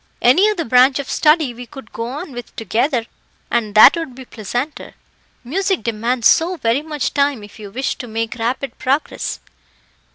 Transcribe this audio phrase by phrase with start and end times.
[0.23, 3.05] Any other branch of study we could go on with together,
[3.51, 4.95] and that would be pleasanter.
[5.43, 9.39] Music demands so very much time if you wish to make rapid progress."